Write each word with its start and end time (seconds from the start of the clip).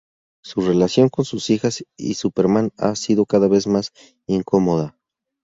Su 0.43 0.61
relación 0.61 1.09
con 1.09 1.25
sus 1.25 1.51
hijas 1.51 1.83
y 1.95 2.15
Superman 2.15 2.71
ha 2.75 2.95
sido 2.95 3.27
cada 3.27 3.47
vez 3.47 3.67
más 3.67 3.91
incomoda. 4.25 4.97